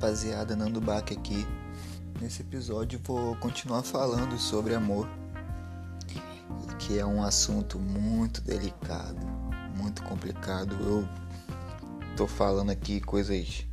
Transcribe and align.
rapaziada, 0.00 0.56
Nando 0.56 0.80
Baque 0.80 1.12
aqui. 1.12 1.46
Nesse 2.22 2.40
episódio 2.40 2.98
vou 3.04 3.36
continuar 3.36 3.82
falando 3.82 4.38
sobre 4.38 4.74
amor, 4.74 5.06
que 6.78 6.98
é 6.98 7.04
um 7.04 7.22
assunto 7.22 7.78
muito 7.78 8.40
delicado, 8.40 9.18
muito 9.76 10.02
complicado. 10.04 10.74
Eu 10.80 11.06
tô 12.16 12.26
falando 12.26 12.70
aqui 12.70 12.98
coisas 12.98 13.66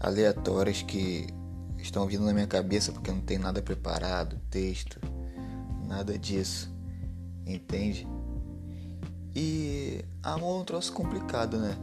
aleatórias 0.00 0.82
que 0.82 1.28
estão 1.78 2.04
vindo 2.04 2.24
na 2.24 2.32
minha 2.32 2.48
cabeça 2.48 2.90
porque 2.90 3.12
não 3.12 3.20
tem 3.20 3.38
nada 3.38 3.62
preparado, 3.62 4.40
texto, 4.50 4.98
nada 5.86 6.18
disso, 6.18 6.68
entende? 7.46 8.08
E 9.36 10.04
amor 10.20 10.58
é 10.58 10.62
um 10.62 10.64
troço 10.64 10.92
complicado, 10.92 11.58
né? 11.58 11.76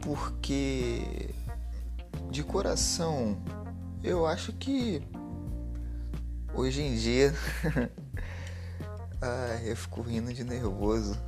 Porque 0.00 1.34
de 2.30 2.42
coração 2.42 3.36
eu 4.02 4.26
acho 4.26 4.52
que 4.52 5.02
hoje 6.54 6.82
em 6.82 6.96
dia 6.96 7.34
ai, 9.20 9.70
eu 9.70 9.76
fico 9.76 10.02
rindo 10.02 10.32
de 10.32 10.44
nervoso. 10.44 11.18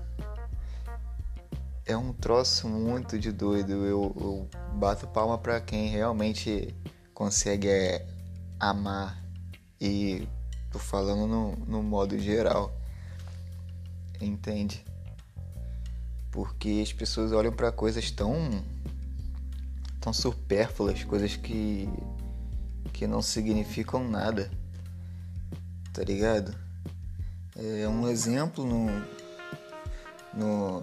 É 1.84 1.96
um 1.96 2.12
troço 2.12 2.68
muito 2.68 3.18
de 3.18 3.32
doido. 3.32 3.72
Eu, 3.72 4.14
eu 4.20 4.48
bato 4.74 5.08
palma 5.08 5.36
pra 5.36 5.60
quem 5.60 5.88
realmente 5.88 6.74
consegue 7.12 7.68
é, 7.68 8.06
amar. 8.58 9.20
E 9.80 10.28
tô 10.70 10.78
falando 10.78 11.26
no, 11.26 11.56
no 11.66 11.82
modo 11.82 12.16
geral. 12.18 12.72
Entende? 14.20 14.84
Porque 16.30 16.80
as 16.82 16.92
pessoas 16.92 17.32
olham 17.32 17.52
para 17.52 17.72
coisas 17.72 18.10
tão 18.12 18.62
tão 20.00 20.12
supérfluas, 20.12 21.04
coisas 21.04 21.36
que 21.36 21.88
que 22.92 23.06
não 23.06 23.22
significam 23.22 24.08
nada. 24.08 24.50
Tá 25.92 26.02
ligado? 26.02 26.54
É 27.56 27.86
um 27.88 28.08
exemplo 28.08 28.64
no 28.64 28.86
no 30.32 30.82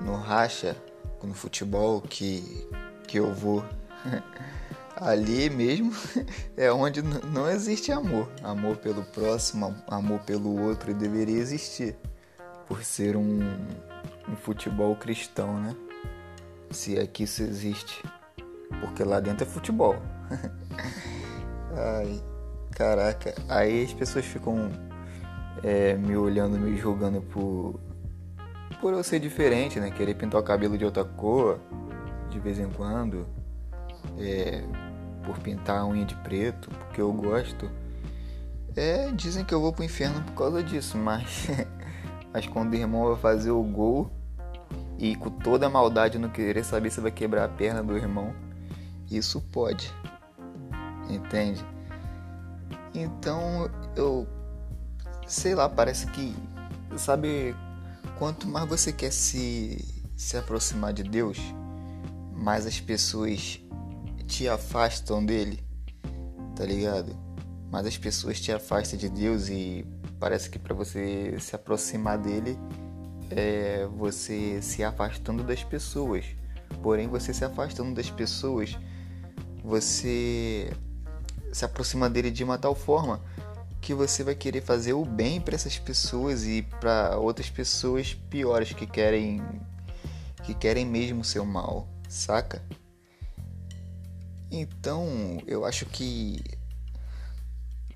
no 0.00 0.16
racha, 0.16 0.76
no 1.22 1.34
futebol 1.34 2.00
que 2.00 2.68
que 3.08 3.18
eu 3.18 3.32
vou 3.34 3.64
ali 4.96 5.50
mesmo 5.50 5.92
é 6.56 6.70
onde 6.72 7.02
não 7.02 7.48
existe 7.50 7.90
amor. 7.90 8.30
Amor 8.42 8.76
pelo 8.76 9.02
próximo, 9.04 9.74
amor 9.88 10.20
pelo 10.20 10.60
outro 10.60 10.94
deveria 10.94 11.38
existir 11.38 11.96
por 12.66 12.84
ser 12.84 13.16
um, 13.16 13.40
um 14.28 14.36
futebol 14.36 14.94
cristão, 14.96 15.60
né? 15.60 15.76
Se 16.70 16.98
aqui 16.98 17.24
isso 17.24 17.42
existe. 17.42 18.02
Porque 18.80 19.04
lá 19.04 19.20
dentro 19.20 19.44
é 19.44 19.48
futebol. 19.48 19.96
Ai, 21.76 22.22
caraca. 22.72 23.34
Aí 23.48 23.84
as 23.84 23.92
pessoas 23.92 24.24
ficam 24.24 24.70
é, 25.62 25.94
me 25.94 26.16
olhando, 26.16 26.58
me 26.58 26.76
julgando 26.76 27.20
por, 27.20 27.80
por 28.80 28.92
eu 28.92 29.02
ser 29.02 29.20
diferente, 29.20 29.78
né? 29.78 29.90
Querer 29.90 30.14
pintar 30.14 30.40
o 30.40 30.44
cabelo 30.44 30.76
de 30.76 30.84
outra 30.84 31.04
cor 31.04 31.58
de 32.30 32.38
vez 32.38 32.58
em 32.58 32.68
quando. 32.70 33.26
É, 34.18 34.62
por 35.24 35.38
pintar 35.38 35.78
a 35.78 35.86
unha 35.86 36.04
de 36.04 36.16
preto, 36.16 36.68
porque 36.70 37.00
eu 37.00 37.12
gosto. 37.12 37.70
É, 38.74 39.10
dizem 39.12 39.44
que 39.44 39.54
eu 39.54 39.60
vou 39.60 39.72
pro 39.72 39.84
inferno 39.84 40.22
por 40.22 40.32
causa 40.32 40.62
disso, 40.62 40.96
mas 40.96 41.48
mas 42.32 42.46
quando 42.46 42.72
o 42.72 42.76
irmão 42.76 43.08
vai 43.08 43.16
fazer 43.16 43.50
o 43.50 43.62
gol 43.62 44.10
e 44.98 45.14
com 45.14 45.30
toda 45.30 45.66
a 45.66 45.70
maldade 45.70 46.18
no 46.18 46.30
querer 46.30 46.64
saber 46.64 46.90
se 46.90 47.00
vai 47.00 47.10
quebrar 47.10 47.44
a 47.44 47.48
perna 47.48 47.82
do 47.82 47.96
irmão, 47.96 48.34
isso 49.16 49.40
pode. 49.40 49.92
Entende? 51.08 51.64
Então 52.94 53.70
eu 53.96 54.26
sei 55.26 55.54
lá, 55.54 55.68
parece 55.68 56.06
que 56.08 56.34
sabe 56.96 57.54
quanto 58.18 58.46
mais 58.46 58.68
você 58.68 58.92
quer 58.92 59.12
se 59.12 60.02
se 60.14 60.36
aproximar 60.36 60.92
de 60.92 61.02
Deus, 61.02 61.38
mais 62.32 62.64
as 62.64 62.78
pessoas 62.80 63.60
te 64.26 64.48
afastam 64.48 65.24
dele, 65.24 65.58
tá 66.54 66.64
ligado? 66.64 67.16
Mas 67.70 67.86
as 67.86 67.98
pessoas 67.98 68.40
te 68.40 68.52
afastam 68.52 68.98
de 68.98 69.08
Deus 69.08 69.48
e 69.48 69.84
parece 70.20 70.48
que 70.48 70.58
para 70.58 70.74
você 70.74 71.36
se 71.40 71.56
aproximar 71.56 72.18
dele 72.18 72.56
é 73.30 73.88
você 73.96 74.60
se 74.62 74.84
afastando 74.84 75.42
das 75.42 75.64
pessoas. 75.64 76.24
Porém, 76.82 77.08
você 77.08 77.34
se 77.34 77.44
afastando 77.44 77.94
das 77.94 78.10
pessoas, 78.10 78.78
você 79.62 80.72
se 81.52 81.64
aproxima 81.64 82.08
dele 82.08 82.30
de 82.30 82.42
uma 82.42 82.58
tal 82.58 82.74
forma 82.74 83.20
que 83.80 83.92
você 83.92 84.22
vai 84.22 84.34
querer 84.34 84.62
fazer 84.62 84.92
o 84.92 85.04
bem 85.04 85.40
para 85.40 85.54
essas 85.54 85.78
pessoas 85.78 86.44
e 86.44 86.62
para 86.80 87.18
outras 87.18 87.50
pessoas 87.50 88.14
piores 88.14 88.72
que 88.72 88.86
querem 88.86 89.42
que 90.44 90.54
querem 90.54 90.84
mesmo 90.84 91.20
o 91.20 91.24
seu 91.24 91.44
mal, 91.44 91.88
saca? 92.08 92.62
Então, 94.50 95.40
eu 95.46 95.64
acho 95.64 95.86
que 95.86 96.42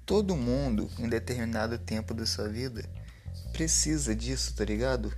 todo 0.07 0.37
mundo, 0.37 0.89
em 0.99 1.09
determinado 1.09 1.77
tempo 1.77 2.15
da 2.15 2.25
sua 2.25 2.49
vida, 2.49 2.89
precisa 3.53 4.15
disso, 4.15 4.55
tá 4.55 4.65
ligado? 4.65 5.13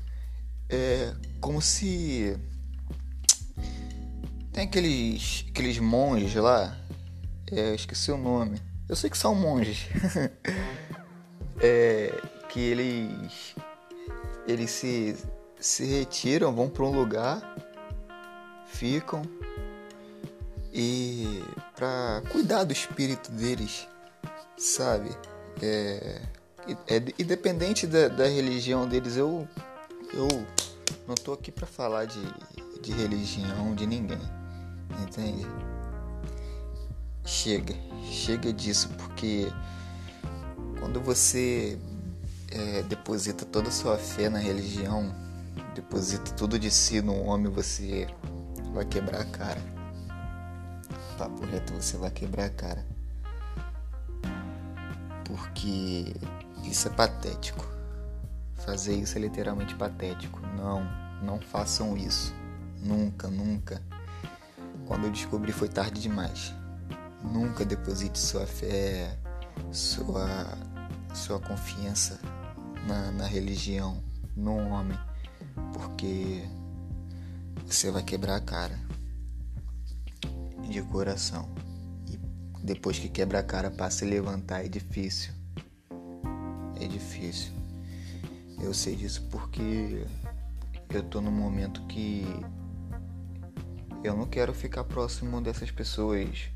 É 0.68 1.14
como 1.40 1.60
se. 1.62 2.36
Tem 4.58 4.66
aqueles, 4.66 5.46
aqueles 5.50 5.78
monges 5.78 6.34
lá, 6.34 6.76
é, 7.52 7.76
esqueci 7.76 8.10
o 8.10 8.16
nome. 8.16 8.60
Eu 8.88 8.96
sei 8.96 9.08
que 9.08 9.16
são 9.16 9.32
monges. 9.32 9.86
é, 11.62 12.12
que 12.48 12.58
eles. 12.58 13.54
Eles 14.48 14.72
se, 14.72 15.16
se 15.60 15.84
retiram, 15.84 16.52
vão 16.52 16.68
para 16.68 16.82
um 16.82 16.90
lugar, 16.90 17.40
ficam 18.66 19.22
e 20.74 21.40
para 21.76 22.24
cuidar 22.28 22.64
do 22.64 22.72
espírito 22.72 23.30
deles, 23.30 23.86
sabe? 24.56 25.10
É, 25.62 26.20
é 26.88 26.96
independente 27.16 27.86
da, 27.86 28.08
da, 28.08 28.26
religião 28.26 28.88
deles, 28.88 29.16
eu 29.16 29.46
eu 30.12 30.26
não 31.06 31.14
tô 31.14 31.32
aqui 31.32 31.52
para 31.52 31.66
falar 31.66 32.06
de, 32.06 32.20
de 32.82 32.90
religião 32.90 33.72
de 33.72 33.86
ninguém, 33.86 34.18
entende? 35.02 35.46
Chega, 37.24 37.74
chega 38.10 38.52
disso 38.52 38.88
porque 38.96 39.52
quando 40.78 41.00
você 41.00 41.78
é, 42.50 42.82
deposita 42.82 43.44
toda 43.44 43.68
a 43.68 43.72
sua 43.72 43.98
fé 43.98 44.28
na 44.28 44.38
religião, 44.38 45.14
deposita 45.74 46.32
tudo 46.32 46.58
de 46.58 46.70
si 46.70 47.02
no 47.02 47.22
homem, 47.24 47.52
você 47.52 48.06
vai 48.72 48.84
quebrar 48.84 49.20
a 49.20 49.24
cara 49.24 49.78
papo 51.18 51.44
reto, 51.44 51.72
você 51.74 51.96
vai 51.96 52.10
quebrar 52.10 52.44
a 52.44 52.50
cara. 52.50 52.86
Porque 55.24 56.14
isso 56.62 56.86
é 56.86 56.90
patético. 56.92 57.66
Fazer 58.54 58.94
isso 58.94 59.18
é 59.18 59.20
literalmente 59.20 59.74
patético. 59.74 60.40
Não, 60.56 60.88
não 61.22 61.40
façam 61.40 61.96
isso. 61.96 62.32
Nunca, 62.80 63.28
nunca. 63.28 63.82
Quando 64.88 65.04
eu 65.04 65.10
descobri 65.10 65.52
foi 65.52 65.68
tarde 65.68 66.00
demais. 66.00 66.54
Nunca 67.22 67.62
deposite 67.62 68.18
sua 68.18 68.46
fé, 68.46 69.18
sua, 69.70 70.26
sua 71.14 71.38
confiança 71.38 72.18
na, 72.86 73.12
na 73.12 73.26
religião, 73.26 74.02
no 74.34 74.56
homem, 74.56 74.98
porque 75.74 76.42
você 77.66 77.90
vai 77.90 78.02
quebrar 78.02 78.36
a 78.36 78.40
cara 78.40 78.78
de 80.70 80.80
coração. 80.84 81.50
E 82.06 82.18
depois 82.64 82.98
que 82.98 83.10
quebra 83.10 83.40
a 83.40 83.42
cara 83.42 83.70
para 83.70 83.90
se 83.90 84.06
levantar 84.06 84.64
é 84.64 84.68
difícil. 84.68 85.34
É 86.80 86.86
difícil. 86.86 87.52
Eu 88.58 88.72
sei 88.72 88.96
disso 88.96 89.28
porque 89.30 90.06
eu 90.88 91.02
tô 91.02 91.20
num 91.20 91.30
momento 91.30 91.82
que 91.86 92.24
eu 94.02 94.16
não 94.16 94.26
quero 94.26 94.54
ficar 94.54 94.84
próximo 94.84 95.40
dessas 95.40 95.70
pessoas 95.70 96.50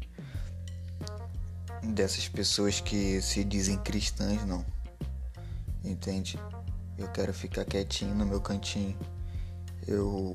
dessas 1.83 2.29
pessoas 2.29 2.81
que 2.81 3.21
se 3.21 3.43
dizem 3.43 3.77
cristãs 3.79 4.45
não. 4.45 4.65
Entende? 5.85 6.39
Eu 6.97 7.09
quero 7.09 7.35
ficar 7.35 7.65
quietinho 7.65 8.15
no 8.15 8.25
meu 8.25 8.41
cantinho. 8.41 8.97
Eu 9.87 10.33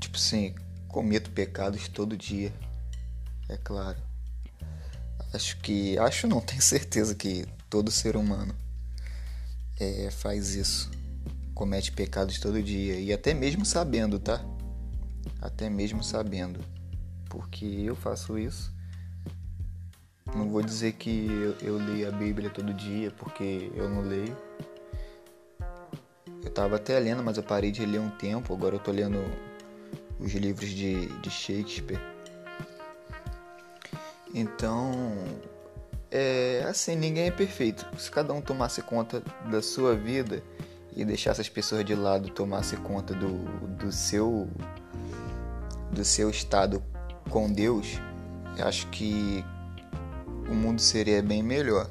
tipo 0.00 0.16
assim, 0.16 0.54
cometo 0.88 1.30
pecados 1.30 1.88
todo 1.88 2.16
dia 2.16 2.52
é 3.48 3.56
claro. 3.56 3.98
Acho 5.32 5.58
que. 5.58 5.98
Acho 5.98 6.26
não, 6.26 6.40
tenho 6.42 6.62
certeza 6.62 7.14
que 7.14 7.46
todo 7.68 7.90
ser 7.90 8.16
humano 8.16 8.54
é, 9.78 10.10
faz 10.10 10.54
isso. 10.54 10.90
Comete 11.54 11.92
pecados 11.92 12.38
todo 12.38 12.62
dia. 12.62 12.98
E 12.98 13.12
até 13.12 13.32
mesmo 13.34 13.64
sabendo, 13.64 14.18
tá? 14.18 14.44
Até 15.40 15.68
mesmo 15.70 16.02
sabendo. 16.02 16.60
porque 17.28 17.64
eu 17.64 17.96
faço 17.96 18.38
isso. 18.38 18.72
Não 20.34 20.48
vou 20.48 20.62
dizer 20.62 20.92
que 20.92 21.26
eu, 21.60 21.68
eu 21.68 21.76
leio 21.76 22.08
a 22.08 22.12
Bíblia 22.12 22.48
todo 22.48 22.72
dia, 22.72 23.10
porque 23.10 23.70
eu 23.74 23.88
não 23.88 24.02
leio. 24.02 24.36
Eu 26.42 26.50
tava 26.50 26.76
até 26.76 26.98
lendo, 26.98 27.22
mas 27.22 27.36
eu 27.36 27.42
parei 27.42 27.70
de 27.70 27.84
ler 27.84 28.00
um 28.00 28.10
tempo. 28.10 28.54
Agora 28.54 28.76
eu 28.76 28.78
tô 28.78 28.90
lendo 28.92 29.18
os 30.18 30.32
livros 30.32 30.70
de, 30.70 31.06
de 31.06 31.30
Shakespeare. 31.30 32.00
Então, 34.32 34.92
é 36.10 36.64
assim, 36.68 36.96
ninguém 36.96 37.26
é 37.26 37.30
perfeito. 37.30 37.86
Se 37.98 38.10
cada 38.10 38.32
um 38.32 38.40
tomasse 38.40 38.82
conta 38.82 39.22
da 39.50 39.62
sua 39.62 39.94
vida 39.94 40.42
e 40.96 41.04
deixasse 41.04 41.40
as 41.40 41.48
pessoas 41.48 41.84
de 41.84 41.94
lado 41.94 42.28
tomasse 42.30 42.76
conta 42.76 43.14
do, 43.14 43.44
do 43.76 43.90
seu 43.92 44.48
do 45.94 46.04
seu 46.04 46.28
estado 46.28 46.82
com 47.30 47.50
Deus, 47.50 48.00
eu 48.58 48.66
acho 48.66 48.88
que 48.88 49.44
o 50.48 50.54
mundo 50.54 50.80
seria 50.80 51.22
bem 51.22 51.42
melhor, 51.42 51.88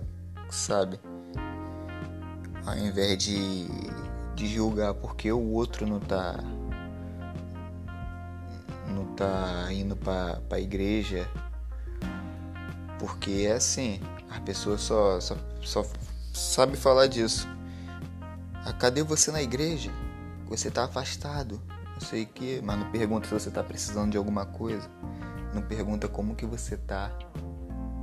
sabe? 0.50 1.00
Ao 2.66 2.78
invés 2.78 3.18
de, 3.18 3.68
de 4.36 4.48
julgar 4.48 4.94
porque 4.94 5.32
o 5.32 5.52
outro 5.52 5.88
não 5.88 6.00
tá 6.00 6.36
não 8.88 9.06
tá 9.16 9.68
indo 9.72 9.96
para 9.96 10.40
a 10.52 10.60
igreja, 10.60 11.28
porque 13.00 13.46
é 13.48 13.54
assim, 13.54 14.00
a 14.30 14.40
pessoa 14.42 14.78
só, 14.78 15.20
só, 15.20 15.36
só 15.62 15.84
sabe 16.34 16.78
falar 16.78 17.08
disso. 17.08 17.48
Ah, 18.66 18.74
cadê 18.74 19.02
você 19.02 19.32
na 19.32 19.42
igreja? 19.42 19.92
Você 20.48 20.70
tá 20.70 20.86
afastado 20.86 21.60
sei 22.04 22.26
que, 22.26 22.62
mas 22.62 22.80
não 22.80 22.92
pergunta 22.92 23.28
se 23.28 23.34
você 23.34 23.50
tá 23.50 23.64
precisando 23.64 24.12
de 24.12 24.18
alguma 24.18 24.46
coisa. 24.46 24.90
Não 25.54 25.62
pergunta 25.62 26.08
como 26.08 26.36
que 26.36 26.46
você 26.46 26.78
tá, 26.78 27.12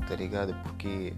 tá 0.09 0.15
ligado? 0.15 0.55
Porque 0.63 1.15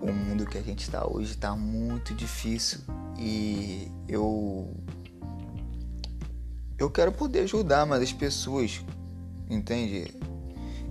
o 0.00 0.12
mundo 0.12 0.46
que 0.46 0.58
a 0.58 0.62
gente 0.62 0.90
tá 0.90 1.06
hoje 1.06 1.36
tá 1.36 1.56
muito 1.56 2.14
difícil 2.14 2.80
e 3.18 3.90
eu 4.08 4.74
eu 6.78 6.90
quero 6.90 7.10
poder 7.10 7.40
ajudar 7.40 7.86
mais 7.86 8.02
as 8.02 8.12
pessoas, 8.12 8.84
entende? 9.48 10.14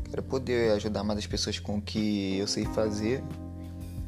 Quero 0.09 0.23
poder 0.23 0.71
ajudar 0.73 1.03
mais 1.03 1.19
as 1.19 1.27
pessoas 1.27 1.59
com 1.59 1.77
o 1.77 1.81
que 1.81 2.37
eu 2.37 2.47
sei 2.47 2.65
fazer, 2.65 3.23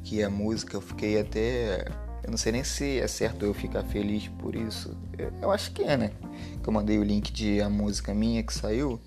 que 0.04 0.22
é 0.22 0.28
música. 0.28 0.76
Eu 0.76 0.82
fiquei 0.82 1.20
até 1.20 1.86
eu 2.24 2.32
não 2.32 2.38
sei 2.38 2.52
nem 2.52 2.64
se 2.64 3.00
é 3.00 3.08
certo 3.08 3.46
eu 3.46 3.54
ficar 3.54 3.84
feliz 3.84 4.28
por 4.40 4.56
isso. 4.56 4.96
Eu, 5.18 5.32
eu 5.42 5.52
acho 5.52 5.72
que 5.72 5.84
é, 5.84 5.96
né? 5.96 6.12
Que 6.62 6.68
eu 6.68 6.74
mandei 6.74 6.98
o 6.98 7.04
link 7.04 7.32
de 7.32 7.62
a 7.62 7.70
música 7.70 8.14
minha 8.14 8.44
que 8.44 8.54
saiu 8.54 9.00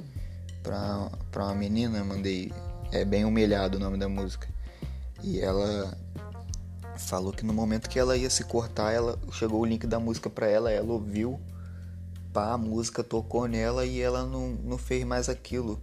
pra, 0.62 1.11
pra 1.31 1.45
uma 1.45 1.55
menina, 1.55 2.03
mandei. 2.05 2.53
É 2.93 3.05
bem 3.05 3.25
humilhado 3.25 3.77
o 3.77 3.81
nome 3.81 3.97
da 3.97 4.09
música. 4.09 4.49
E 5.23 5.39
ela 5.41 5.97
falou 6.97 7.33
que 7.33 7.45
no 7.45 7.53
momento 7.53 7.89
que 7.89 7.99
ela 7.99 8.17
ia 8.17 8.29
se 8.29 8.45
cortar, 8.45 8.93
ela 8.93 9.19
chegou 9.33 9.61
o 9.61 9.65
link 9.65 9.87
da 9.87 10.01
música 10.01 10.29
pra 10.29 10.49
ela, 10.49 10.71
ela 10.71 10.93
ouviu, 10.93 11.41
pá, 12.33 12.53
a 12.53 12.59
música 12.59 13.03
tocou 13.03 13.47
nela 13.47 13.87
e 13.87 14.01
ela 14.01 14.25
não, 14.25 14.51
não 14.51 14.79
fez 14.79 15.05
mais 15.05 15.29
aquilo. 15.29 15.79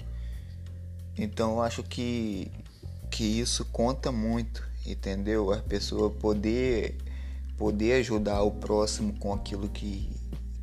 Então 1.18 1.54
eu 1.54 1.62
acho 1.62 1.82
que, 1.84 2.52
que 3.10 3.24
isso 3.24 3.66
conta 3.66 4.12
muito, 4.12 4.64
entendeu? 4.86 5.52
A 5.52 5.58
pessoa 5.58 6.10
poder 6.10 6.98
poder 7.57 7.94
ajudar 7.94 8.44
o 8.44 8.51
próximo 8.51 9.18
com 9.18 9.33
aquilo 9.33 9.68
que, 9.68 10.09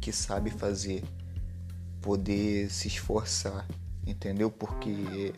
que 0.01 0.13
sabe 0.13 0.51
fazer, 0.51 1.03
poder 2.01 2.71
se 2.71 2.87
esforçar, 2.87 3.67
entendeu? 4.07 4.49
Porque 4.51 5.35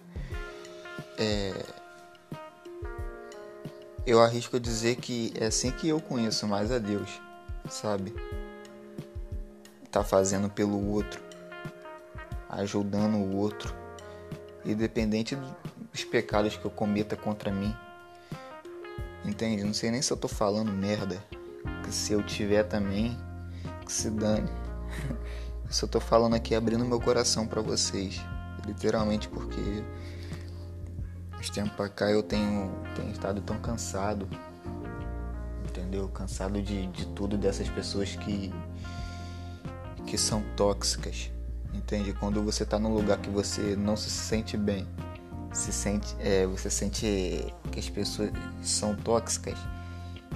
é, 1.19 1.65
eu 4.07 4.21
arrisco 4.21 4.61
dizer 4.61 4.97
que 4.97 5.33
é 5.41 5.47
assim 5.47 5.71
que 5.71 5.89
eu 5.89 5.99
conheço 5.99 6.47
mais 6.47 6.71
a 6.71 6.79
Deus, 6.79 7.09
sabe? 7.71 8.15
Tá 9.91 10.05
fazendo 10.05 10.51
pelo 10.51 10.91
outro, 10.91 11.23
ajudando 12.51 13.17
o 13.17 13.35
outro, 13.35 13.75
independente 14.63 15.35
dos 15.91 16.05
pecados 16.05 16.55
que 16.55 16.67
eu 16.67 16.71
cometa 16.71 17.17
contra 17.17 17.51
mim. 17.51 17.75
Entende? 19.25 19.65
Não 19.65 19.73
sei 19.73 19.91
nem 19.91 20.03
se 20.03 20.13
eu 20.13 20.17
tô 20.17 20.29
falando 20.29 20.71
merda 20.71 21.21
que 21.85 21.93
se 21.93 22.13
eu 22.13 22.23
tiver 22.23 22.65
também, 22.65 23.17
que 23.85 23.93
se 23.93 24.11
dane. 24.11 24.51
Eu 25.67 25.73
só 25.73 25.87
tô 25.87 25.99
falando 25.99 26.35
aqui 26.35 26.55
abrindo 26.55 26.85
meu 26.85 27.01
coração 27.01 27.47
para 27.47 27.61
vocês, 27.61 28.21
literalmente 28.65 29.29
porque 29.29 29.83
os 31.41 31.51
tempos 31.51 31.73
pra 31.73 31.89
cá 31.89 32.11
eu 32.11 32.23
tenho, 32.23 32.71
tenho 32.95 33.11
estado 33.11 33.41
tão 33.41 33.59
cansado, 33.59 34.29
entendeu? 35.65 36.09
Cansado 36.09 36.63
de, 36.63 36.87
de 36.87 37.07
tudo 37.07 37.37
dessas 37.37 37.69
pessoas 37.69 38.15
que, 38.15 38.53
que 40.07 40.17
são 40.17 40.43
tóxicas, 40.57 41.31
entende? 41.75 42.13
Quando 42.13 42.43
você 42.43 42.65
tá 42.65 42.79
num 42.79 42.95
lugar 42.95 43.19
que 43.19 43.29
você 43.29 43.77
não 43.77 43.97
se 43.97 44.09
sente 44.09 44.57
bem, 44.57 44.87
se 45.53 45.73
sente, 45.73 46.15
é, 46.21 46.47
você 46.47 46.71
sente 46.71 47.53
que 47.73 47.79
as 47.79 47.89
pessoas 47.89 48.31
são 48.63 48.95
tóxicas, 48.95 49.59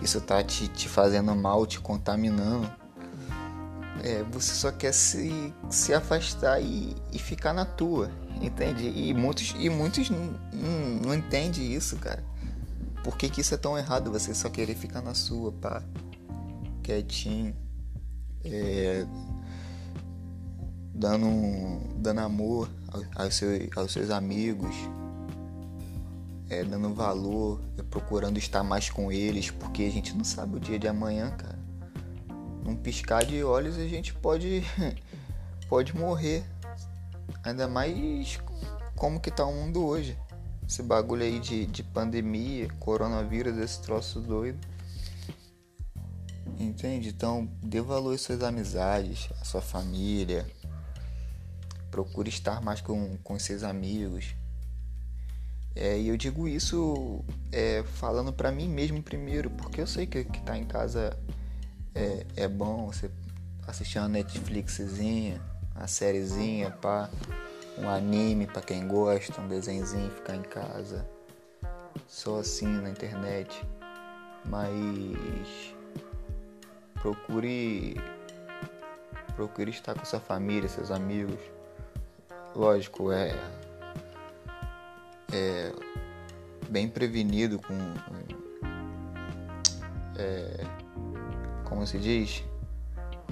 isso 0.02 0.20
tá 0.20 0.43
te, 0.43 0.69
te 0.69 0.88
fazendo 0.88 1.35
mal, 1.35 1.67
te 1.67 1.81
contaminando, 1.81 2.70
é, 4.02 4.23
você 4.31 4.55
só 4.55 4.73
quer 4.73 4.93
se, 4.93 5.55
se 5.69 5.93
afastar 5.93 6.61
e, 6.61 6.97
e 7.12 7.19
ficar 7.19 7.52
na 7.52 7.64
tua, 7.64 8.11
entende? 8.41 8.88
E 8.88 9.12
muitos, 9.12 9.55
e 9.58 9.69
muitos 9.69 10.08
não, 10.08 10.35
não, 10.52 10.88
não 11.06 11.14
entendem 11.14 11.73
isso, 11.73 11.97
cara. 11.97 12.25
Por 13.05 13.17
que, 13.17 13.29
que 13.29 13.41
isso 13.41 13.55
é 13.55 13.58
tão 13.58 13.76
errado? 13.79 14.11
Você 14.11 14.35
só 14.35 14.49
querer 14.49 14.75
ficar 14.75 15.02
na 15.02 15.14
sua, 15.14 15.52
pá, 15.52 15.82
quietinho, 16.82 17.55
é, 18.44 19.06
dando, 20.94 21.29
dando 21.96 22.20
amor 22.20 22.69
aos 23.17 23.35
seus, 23.35 23.76
aos 23.76 23.93
seus 23.93 24.11
amigos, 24.11 24.75
é, 26.50 26.64
dando 26.64 26.93
valor, 26.93 27.61
é, 27.79 27.82
procurando 27.85 28.37
estar 28.37 28.64
mais 28.64 28.91
com 28.91 29.11
eles, 29.11 29.50
porque 29.50 29.85
a 29.85 29.91
gente 29.91 30.14
não 30.14 30.25
sabe 30.25 30.56
o 30.56 30.61
dia 30.61 30.79
de 30.79 30.88
amanhã, 30.88 31.31
cara. 31.31 31.58
Num 32.64 32.76
piscar 32.76 33.25
de 33.25 33.43
olhos 33.43 33.79
a 33.79 33.87
gente 33.87 34.12
pode 34.12 34.62
pode 35.69 35.96
morrer. 35.96 36.44
Ainda 37.44 37.69
mais 37.69 38.41
como 38.96 39.20
que 39.20 39.31
tá 39.31 39.46
o 39.46 39.55
mundo 39.55 39.86
hoje. 39.86 40.19
Esse 40.69 40.82
bagulho 40.82 41.22
aí 41.22 41.39
de, 41.39 41.67
de 41.67 41.82
pandemia, 41.82 42.69
coronavírus, 42.79 43.56
esse 43.56 43.81
troço 43.81 44.20
doido. 44.20 44.58
Entende? 46.58 47.08
Então, 47.08 47.48
dê 47.63 47.81
valor 47.81 48.15
às 48.15 48.20
suas 48.20 48.43
amizades, 48.43 49.29
à 49.41 49.44
sua 49.44 49.63
família. 49.63 50.46
Procure 51.91 52.29
estar 52.29 52.60
mais 52.60 52.81
com, 52.81 53.17
com 53.19 53.39
seus 53.39 53.63
amigos. 53.63 54.34
É, 55.81 55.99
e 55.99 56.08
eu 56.08 56.17
digo 56.19 56.46
isso 56.46 57.25
é, 57.51 57.82
falando 57.94 58.31
para 58.34 58.53
mim 58.53 58.69
mesmo 58.69 59.03
primeiro, 59.03 59.49
porque 59.49 59.81
eu 59.81 59.87
sei 59.87 60.06
que, 60.06 60.25
que 60.25 60.43
tá 60.43 60.58
em 60.58 60.67
casa 60.67 61.19
é, 61.94 62.27
é 62.37 62.46
bom 62.46 62.84
você 62.84 63.10
assistir 63.67 63.99
uma 63.99 64.06
Netflixzinha, 64.06 65.41
uma 65.75 65.87
sériezinha, 65.87 66.70
pá, 66.70 67.08
um 67.79 67.89
anime 67.89 68.46
para 68.46 68.60
quem 68.60 68.87
gosta, 68.87 69.41
um 69.41 69.49
desenhozinho, 69.49 70.10
ficar 70.10 70.37
em 70.37 70.43
casa, 70.43 71.08
só 72.06 72.41
assim 72.41 72.69
na 72.69 72.91
internet. 72.91 73.67
Mas 74.44 75.75
procure 77.01 77.96
procure 79.34 79.70
estar 79.70 79.94
com 79.94 80.05
sua 80.05 80.20
família, 80.20 80.69
seus 80.69 80.91
amigos. 80.91 81.41
Lógico, 82.55 83.10
é 83.10 83.34
é, 85.32 85.72
bem 86.69 86.89
prevenido 86.89 87.58
com. 87.58 87.75
É, 90.17 90.67
como 91.65 91.87
se 91.87 91.99
diz? 91.99 92.44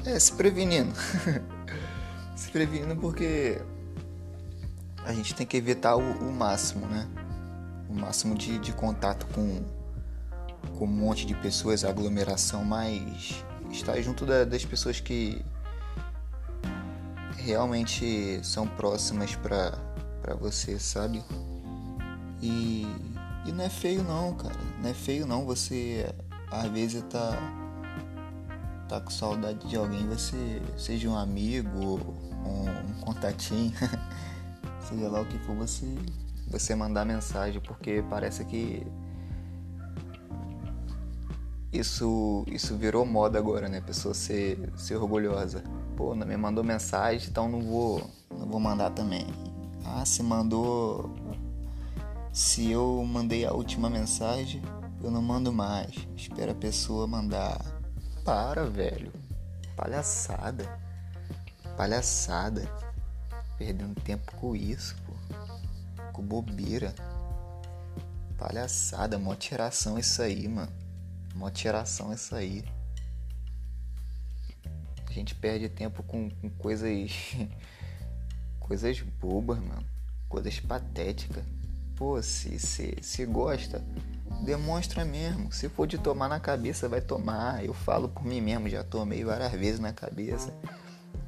É, 0.05 0.19
se 0.19 0.33
prevenindo. 0.33 0.93
se 2.37 2.51
prevenindo 2.51 2.97
porque 2.97 3.61
a 5.05 5.13
gente 5.13 5.35
tem 5.35 5.47
que 5.47 5.57
evitar 5.57 5.97
o, 5.97 6.01
o 6.01 6.33
máximo, 6.33 6.87
né? 6.87 7.09
O 7.89 7.95
máximo 7.95 8.35
de, 8.35 8.59
de 8.59 8.73
contato 8.73 9.27
com, 9.35 9.65
com 10.79 10.85
um 10.85 10.89
monte 10.89 11.27
de 11.27 11.35
pessoas, 11.35 11.85
aglomeração, 11.85 12.65
mas 12.65 13.45
estar 13.71 14.01
junto 14.01 14.25
da, 14.25 14.45
das 14.45 14.65
pessoas 14.65 15.01
que 15.01 15.45
realmente 17.37 18.41
são 18.43 18.67
próximas 18.67 19.35
para 19.35 20.35
você, 20.39 20.79
sabe? 20.79 21.25
E, 22.41 22.87
e 23.45 23.53
não 23.53 23.65
é 23.65 23.69
feio 23.69 24.03
não, 24.03 24.35
cara. 24.35 24.57
Não 24.81 24.91
é 24.91 24.95
feio 24.95 25.27
não 25.27 25.45
você 25.45 26.13
às 26.51 26.71
vezes 26.71 27.03
tá 27.11 27.37
tá 28.89 29.01
com 29.01 29.11
saudade 29.11 29.69
de 29.69 29.77
alguém, 29.77 30.09
você 30.09 30.63
seja 30.77 31.11
um 31.11 31.17
amigo, 31.17 31.69
um, 31.69 32.99
um 32.99 33.01
contatinho, 33.03 33.73
seja 34.89 35.09
lá 35.09 35.21
o 35.21 35.27
que 35.27 35.39
for 35.41 35.55
você, 35.55 35.87
você 36.49 36.75
mandar 36.75 37.05
mensagem, 37.05 37.61
porque 37.61 38.03
parece 38.09 38.47
que 38.47 38.87
isso, 41.71 42.45
isso 42.47 42.77
virou 42.77 43.05
moda 43.05 43.39
agora, 43.39 43.69
né? 43.69 43.81
Pessoa 43.83 44.15
ser, 44.15 44.73
ser 44.75 44.97
orgulhosa. 44.97 45.63
Pô, 45.97 46.15
não 46.15 46.27
me 46.27 46.37
mandou 46.37 46.65
mensagem, 46.65 47.29
então 47.29 47.47
não 47.47 47.61
vou, 47.61 48.03
não 48.31 48.47
vou 48.47 48.59
mandar 48.59 48.91
também. 48.91 49.27
Ah, 49.85 50.05
se 50.05 50.23
mandou. 50.23 51.15
Se 52.39 52.71
eu 52.71 53.05
mandei 53.05 53.45
a 53.45 53.53
última 53.53 53.91
mensagem, 53.91 54.63
eu 55.03 55.11
não 55.11 55.21
mando 55.21 55.53
mais. 55.53 55.93
Espera 56.17 56.53
a 56.53 56.55
pessoa 56.55 57.05
mandar. 57.05 57.61
Para, 58.25 58.65
velho. 58.65 59.13
Palhaçada. 59.75 60.65
Palhaçada. 61.77 62.63
Perdendo 63.59 64.01
tempo 64.03 64.31
com 64.37 64.55
isso, 64.55 64.95
pô. 65.05 66.13
Com 66.13 66.23
bobeira. 66.23 66.95
Palhaçada, 68.39 69.19
mó 69.19 69.35
tiração 69.35 69.99
isso 69.99 70.23
aí, 70.23 70.47
mano. 70.47 70.73
Mó 71.35 71.51
tiração 71.51 72.13
isso 72.13 72.37
aí. 72.37 72.65
A 75.09 75.13
gente 75.13 75.35
perde 75.35 75.69
tempo 75.69 76.05
com, 76.05 76.31
com 76.31 76.49
coisas. 76.51 77.11
coisas 78.61 79.01
bobas, 79.01 79.59
mano. 79.59 79.85
Coisas 80.29 80.61
patéticas. 80.61 81.58
Pô, 81.99 82.23
se, 82.23 82.61
se, 82.61 82.97
se 83.03 83.27
gosta, 83.27 83.85
demonstra 84.45 85.05
mesmo. 85.05 85.51
Se 85.51 85.69
for 85.69 85.85
de 85.85 85.99
tomar 85.99 86.29
na 86.29 86.39
cabeça, 86.39 86.89
vai 86.89 87.01
tomar. 87.01 87.65
Eu 87.65 87.75
falo 87.75 88.09
por 88.09 88.25
mim 88.25 88.41
mesmo, 88.41 88.69
já 88.69 88.85
tomei 88.85 89.25
várias 89.25 89.51
vezes 89.51 89.81
na 89.81 89.93
cabeça. 89.93 90.55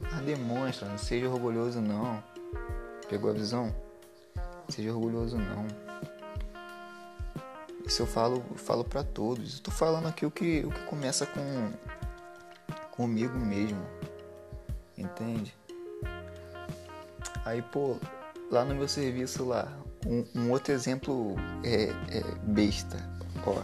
Mas 0.00 0.24
demonstra, 0.24 0.88
não 0.88 0.96
seja 0.96 1.28
orgulhoso 1.28 1.80
não. 1.80 2.22
Pegou 3.08 3.30
a 3.30 3.32
visão? 3.32 3.74
Seja 4.68 4.94
orgulhoso 4.94 5.36
não. 5.36 5.66
Isso 7.84 8.02
eu 8.02 8.06
falo, 8.06 8.40
eu 8.48 8.56
falo 8.56 8.84
para 8.84 9.02
todos. 9.02 9.54
Estou 9.54 9.74
falando 9.74 10.06
aqui 10.06 10.24
o 10.24 10.30
que, 10.30 10.64
o 10.64 10.70
que 10.70 10.84
começa 10.84 11.26
com 11.26 11.72
comigo 12.92 13.36
mesmo. 13.36 13.84
Entende? 14.96 15.52
Aí, 17.44 17.60
pô, 17.60 17.96
lá 18.52 18.64
no 18.64 18.76
meu 18.76 18.86
serviço 18.86 19.44
lá, 19.44 19.66
um, 20.06 20.24
um 20.34 20.50
outro 20.50 20.72
exemplo 20.72 21.36
é, 21.64 21.90
é, 22.10 22.22
besta, 22.42 22.96
ó, 23.46 23.62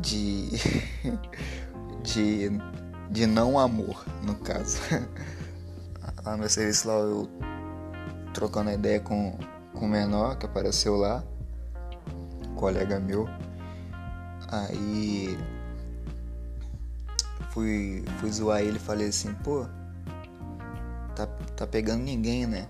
de, 0.00 0.50
de, 2.02 2.50
de 3.10 3.26
não 3.26 3.58
amor, 3.58 4.04
no 4.22 4.34
caso. 4.36 4.78
Lá 6.24 6.32
no 6.32 6.38
meu 6.38 6.48
serviço 6.48 6.88
lá, 6.88 6.94
eu 6.94 7.28
trocando 8.34 8.70
ideia 8.70 9.00
com, 9.00 9.38
com 9.72 9.86
o 9.86 9.88
menor 9.88 10.36
que 10.36 10.46
apareceu 10.46 10.96
lá, 10.96 11.24
colega 12.54 12.98
meu. 12.98 13.26
Aí 14.50 15.38
fui, 17.50 18.04
fui 18.18 18.30
zoar 18.30 18.60
ele 18.60 18.76
e 18.76 18.80
falei 18.80 19.08
assim, 19.08 19.32
pô, 19.44 19.66
tá, 21.14 21.26
tá 21.56 21.66
pegando 21.66 22.02
ninguém, 22.02 22.46
né? 22.46 22.68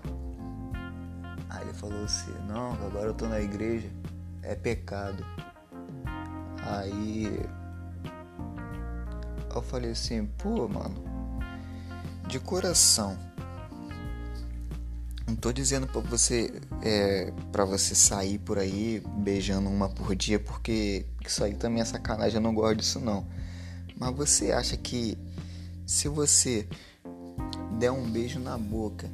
Falou 1.79 2.03
assim, 2.03 2.33
não, 2.45 2.73
agora 2.73 3.07
eu 3.07 3.13
tô 3.13 3.25
na 3.25 3.39
igreja, 3.39 3.89
é 4.43 4.53
pecado. 4.53 5.25
Aí 6.61 7.41
eu 9.55 9.61
falei 9.61 9.91
assim, 9.91 10.25
pô, 10.25 10.67
mano, 10.67 11.01
de 12.27 12.37
coração. 12.37 13.17
Não 15.25 15.37
tô 15.37 15.53
dizendo 15.53 15.87
para 15.87 16.01
você 16.01 16.51
é, 16.81 17.31
para 17.49 17.63
você 17.63 17.95
sair 17.95 18.39
por 18.39 18.59
aí 18.59 19.01
beijando 19.19 19.69
uma 19.69 19.87
por 19.87 20.13
dia, 20.15 20.37
porque 20.37 21.05
isso 21.25 21.41
aí 21.45 21.53
também 21.55 21.81
é 21.81 21.85
sacanagem, 21.85 22.35
eu 22.35 22.41
não 22.41 22.53
gosto 22.53 22.75
disso 22.75 22.99
não. 22.99 23.25
Mas 23.97 24.13
você 24.13 24.51
acha 24.51 24.75
que 24.75 25.17
se 25.85 26.09
você 26.09 26.67
der 27.79 27.91
um 27.91 28.11
beijo 28.11 28.37
na 28.37 28.57
boca, 28.57 29.09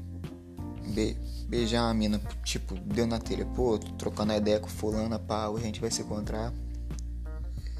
be 0.88 1.18
beijar 1.48 1.84
uma 1.84 1.94
mina, 1.94 2.20
tipo, 2.44 2.76
deu 2.76 3.06
na 3.06 3.20
telha, 3.20 3.46
pô, 3.46 3.78
trocando 3.78 4.34
a 4.34 4.38
ideia 4.38 4.60
com 4.60 4.68
fulana, 4.68 5.20
pá, 5.20 5.48
a 5.48 5.60
gente 5.60 5.80
vai 5.80 5.92
se 5.92 6.02
encontrar 6.02 6.52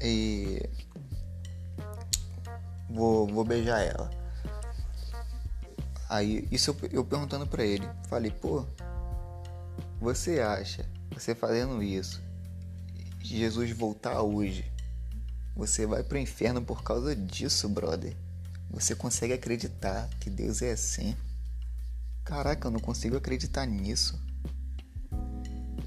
e 0.00 0.62
vou, 2.88 3.26
vou 3.26 3.44
beijar 3.44 3.80
ela. 3.80 4.08
Aí, 6.08 6.46
isso 6.52 6.70
eu, 6.70 6.90
eu 6.92 7.04
perguntando 7.04 7.46
pra 7.46 7.64
ele, 7.64 7.88
falei, 8.08 8.30
pô, 8.30 8.64
você 10.00 10.40
acha, 10.40 10.88
você 11.10 11.34
fazendo 11.34 11.82
isso, 11.82 12.22
Jesus 13.20 13.72
voltar 13.72 14.22
hoje, 14.22 14.64
você 15.56 15.86
vai 15.86 16.04
pro 16.04 16.18
inferno 16.18 16.62
por 16.62 16.82
causa 16.82 17.16
disso, 17.16 17.68
brother. 17.68 18.14
Você 18.70 18.94
consegue 18.94 19.32
acreditar 19.32 20.08
que 20.20 20.28
Deus 20.28 20.60
é 20.60 20.72
assim? 20.72 21.16
Caraca, 22.26 22.66
eu 22.66 22.72
não 22.72 22.80
consigo 22.80 23.16
acreditar 23.16 23.64
nisso. 23.64 24.20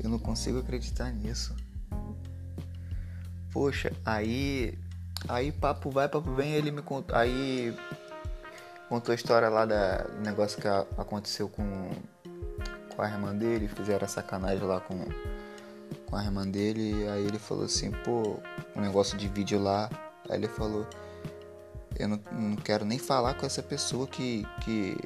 Eu 0.02 0.10
não 0.10 0.18
consigo 0.18 0.58
acreditar 0.60 1.12
nisso. 1.12 1.54
Poxa, 3.52 3.92
aí. 4.06 4.80
Aí 5.28 5.52
papo 5.52 5.92
vai, 5.92 6.08
papo 6.08 6.34
vem, 6.34 6.54
ele 6.54 6.72
me 6.72 6.82
contou. 6.82 7.14
Aí 7.14 7.78
contou 8.88 9.12
a 9.12 9.16
história 9.16 9.50
lá 9.50 9.66
da, 9.66 9.98
do 9.98 10.22
negócio 10.22 10.62
que 10.62 10.68
aconteceu 10.98 11.50
com, 11.50 11.92
com 12.96 13.02
a 13.02 13.10
irmã 13.10 13.36
dele, 13.36 13.68
fizeram 13.68 14.08
sacanagem 14.08 14.66
lá 14.66 14.80
com, 14.80 14.98
com 16.06 16.16
a 16.16 16.24
irmã 16.24 16.48
dele, 16.48 17.06
aí 17.10 17.26
ele 17.26 17.38
falou 17.38 17.66
assim, 17.66 17.92
pô, 17.92 18.40
um 18.78 18.80
negócio 18.80 19.18
de 19.18 19.28
vídeo 19.28 19.62
lá, 19.62 19.90
aí 20.30 20.38
ele 20.38 20.48
falou, 20.48 20.88
eu 21.98 22.08
não, 22.08 22.20
não 22.32 22.56
quero 22.56 22.86
nem 22.86 22.98
falar 22.98 23.34
com 23.34 23.46
essa 23.46 23.62
pessoa 23.62 24.08
que, 24.08 24.48
que, 24.64 24.98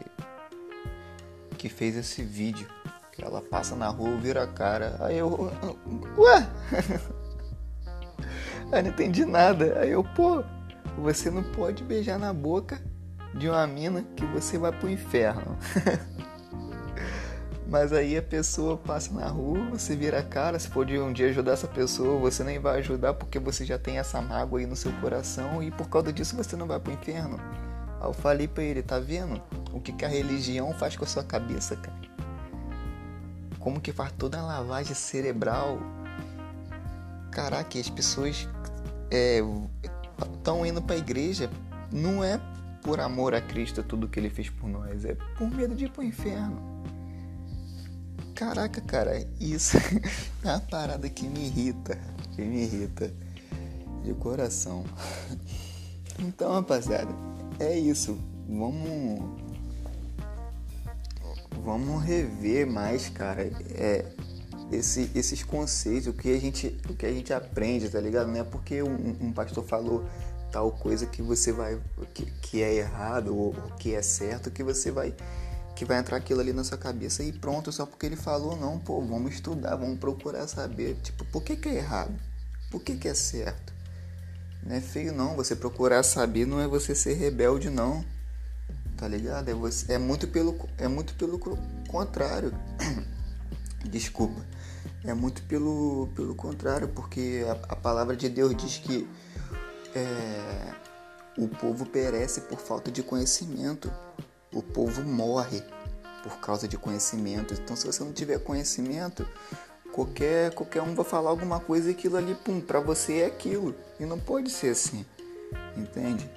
que 1.63 1.70
fez 1.70 1.96
esse 1.96 2.22
vídeo. 2.22 2.67
Que 3.13 3.24
ela 3.24 3.41
passa 3.41 3.74
na 3.74 3.88
rua, 3.88 4.17
vira 4.17 4.43
a 4.43 4.48
cara. 4.48 4.98
Aí 5.00 5.17
eu. 5.17 5.50
Ué? 6.17 6.50
aí 8.70 8.84
não 8.84 8.89
entendi 8.89 9.24
nada. 9.24 9.79
Aí 9.79 9.91
eu, 9.91 10.03
pô, 10.03 10.43
você 10.98 11.32
não 11.32 11.41
pode 11.41 11.82
beijar 11.82 12.20
na 12.20 12.34
boca 12.34 12.82
de 13.34 13.48
uma 13.48 13.65
mina 13.65 14.03
que 14.13 14.25
você 14.25 14.58
vai 14.58 14.74
pro 14.74 14.89
inferno. 14.89 15.58
Mas 17.65 17.93
aí 17.93 18.17
a 18.17 18.22
pessoa 18.22 18.75
passa 18.75 19.13
na 19.13 19.27
rua, 19.27 19.70
você 19.72 19.96
vira 19.96 20.20
a 20.20 20.24
cara, 20.24 20.60
se 20.60 20.70
pode 20.70 21.00
um 21.00 21.13
dia 21.13 21.29
ajudar 21.29 21.53
essa 21.53 21.67
pessoa, 21.67 22.20
você 22.20 22.43
nem 22.43 22.60
vai 22.60 22.79
ajudar 22.79 23.13
porque 23.13 23.39
você 23.39 23.65
já 23.65 23.79
tem 23.79 24.00
essa 24.00 24.22
mágoa 24.22 24.60
aí 24.60 24.65
no 24.65 24.75
seu 24.75 24.91
coração 25.00 25.63
e 25.63 25.72
por 25.72 25.88
causa 25.88 26.12
disso 26.12 26.36
você 26.36 26.58
não 26.58 26.67
vai 26.67 26.79
pro 26.79 26.91
inferno. 26.91 27.39
Aí 28.01 28.08
eu 28.08 28.13
falei 28.13 28.50
pra 28.50 28.63
ele, 28.63 28.84
tá 28.84 29.00
vendo? 29.00 29.41
O 29.74 29.80
que, 29.80 29.92
que 29.92 30.06
a 30.06 30.08
religião 30.08 30.72
faz 30.74 30.96
com 30.96 31.03
a 31.03 31.08
sua 31.08 31.24
cabeça, 31.24 31.75
cara? 31.75 31.98
Como 33.60 33.82
que 33.82 33.92
faz 33.92 34.12
toda 34.12 34.39
a 34.39 34.44
lavagem 34.44 34.94
cerebral? 34.94 35.80
Caraca, 37.32 37.80
as 37.80 37.89
pessoas 37.89 38.48
estão 39.10 40.63
é, 40.63 40.68
indo 40.68 40.82
pra 40.82 40.96
igreja, 40.96 41.50
não 41.92 42.24
é 42.24 42.39
por 42.84 43.00
amor 43.00 43.34
a 43.34 43.42
Cristo 43.42 43.82
tudo 43.82 44.08
que 44.08 44.20
ele 44.20 44.30
fez 44.30 44.50
por 44.50 44.70
nós, 44.70 45.06
é 45.06 45.15
por 45.38 45.50
medo 45.50 45.74
de 45.74 45.86
ir 45.86 45.89
pro 45.89 46.03
inferno. 46.03 46.84
Caraca, 48.36 48.82
cara, 48.82 49.25
isso 49.39 49.77
é 50.44 50.50
uma 50.50 50.60
parada 50.60 51.10
que 51.10 51.25
me 51.27 51.46
irrita, 51.46 51.98
que 52.36 52.42
me 52.42 52.63
irrita 52.63 53.12
de 54.03 54.13
coração. 54.13 54.84
Então, 56.20 56.51
rapaziada, 56.53 57.12
é 57.60 57.75
isso. 57.75 58.15
Vamos 58.48 59.42
vamos 61.63 62.03
rever 62.03 62.67
mais, 62.67 63.10
cara, 63.10 63.43
é 63.72 64.05
esse, 64.72 65.10
esses 65.15 65.43
conceitos, 65.43 66.08
o 66.08 66.13
que 66.13 66.34
a 66.34 66.39
gente 66.39 66.77
o 66.89 66.96
que 66.96 67.05
a 67.05 67.12
gente 67.12 67.34
aprende, 67.34 67.89
tá 67.89 68.00
ligado? 68.00 68.27
Não 68.27 68.39
é 68.39 68.43
porque 68.43 68.82
um, 68.82 69.17
um 69.22 69.32
pastor 69.32 69.63
falou 69.63 70.05
tal 70.51 70.72
coisa 70.72 71.05
que 71.05 71.22
você 71.22 71.51
vai 71.51 71.79
que, 72.13 72.25
que 72.25 72.62
é 72.62 72.75
errado 72.75 73.36
ou, 73.36 73.48
ou 73.48 73.72
que 73.77 73.96
é 73.96 74.01
certo 74.01 74.51
que 74.51 74.63
você 74.63 74.91
vai 74.91 75.13
que 75.75 75.86
vai 75.86 75.98
entrar 75.98 76.17
aquilo 76.17 76.39
ali 76.39 76.53
na 76.53 76.63
sua 76.63 76.77
cabeça 76.77 77.24
e 77.24 77.32
pronto, 77.32 77.72
só 77.72 77.86
porque 77.86 78.05
ele 78.05 78.15
falou, 78.15 78.55
não, 78.55 78.77
pô, 78.77 79.01
vamos 79.01 79.34
estudar, 79.34 79.75
vamos 79.75 79.98
procurar 79.98 80.48
saber, 80.48 80.96
tipo, 81.01 81.25
por 81.25 81.43
que, 81.43 81.55
que 81.55 81.67
é 81.67 81.75
errado? 81.75 82.13
Por 82.70 82.82
que, 82.82 82.96
que 82.96 83.08
é 83.08 83.13
certo? 83.15 83.74
Não 84.62 84.75
é 84.75 84.79
feio 84.79 85.12
não, 85.12 85.36
você 85.36 85.55
procurar 85.55 86.03
saber 86.03 86.46
não 86.46 86.60
é 86.60 86.67
você 86.67 86.93
ser 86.93 87.15
rebelde 87.15 87.70
não. 87.72 88.05
Tá 88.97 89.07
ligado? 89.07 89.50
É, 89.50 89.53
você, 89.53 89.93
é 89.93 89.97
muito 89.97 90.27
pelo 90.27 90.57
é 90.77 90.88
muito 90.88 91.13
pelo 91.15 91.39
contrário. 91.88 92.53
Desculpa. 93.85 94.41
É 95.03 95.13
muito 95.13 95.43
pelo, 95.43 96.09
pelo 96.15 96.33
contrário, 96.33 96.88
porque 96.88 97.43
a, 97.47 97.73
a 97.73 97.75
palavra 97.75 98.15
de 98.15 98.29
Deus 98.29 98.55
diz 98.55 98.77
que 98.77 99.07
é, 99.93 100.73
o 101.38 101.47
povo 101.47 101.85
perece 101.85 102.41
por 102.41 102.59
falta 102.59 102.89
de 102.89 103.03
conhecimento 103.03 103.91
o 104.53 104.62
povo 104.62 105.03
morre 105.03 105.62
por 106.21 106.38
causa 106.39 106.67
de 106.67 106.77
conhecimento. 106.77 107.53
Então, 107.53 107.75
se 107.75 107.85
você 107.85 108.03
não 108.03 108.13
tiver 108.13 108.39
conhecimento, 108.39 109.27
qualquer, 109.91 110.53
qualquer 110.53 110.81
um 110.81 110.95
vai 110.95 111.03
falar 111.03 111.29
alguma 111.29 111.59
coisa 111.59 111.89
e 111.89 111.91
aquilo 111.91 112.17
ali, 112.17 112.35
pum, 112.35 112.62
pra 112.62 112.79
você 112.79 113.19
é 113.19 113.25
aquilo. 113.25 113.75
E 114.00 114.05
não 114.05 114.19
pode 114.19 114.50
ser 114.50 114.69
assim, 114.69 115.05
entende? 115.75 116.29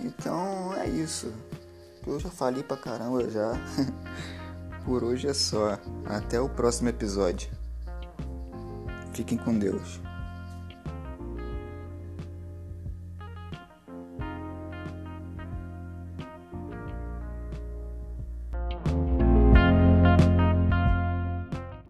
Então, 0.00 0.74
é 0.74 0.88
isso. 0.88 1.32
Eu 2.06 2.18
já 2.18 2.30
falei 2.30 2.62
pra 2.62 2.76
caramba 2.76 3.28
já. 3.30 3.52
Por 4.84 5.04
hoje 5.04 5.28
é 5.28 5.34
só. 5.34 5.78
Até 6.06 6.40
o 6.40 6.48
próximo 6.48 6.88
episódio. 6.88 7.50
Fiquem 9.12 9.36
com 9.36 9.58
Deus. 9.58 10.00